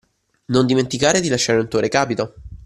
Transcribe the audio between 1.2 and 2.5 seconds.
lasciare un tuo recapito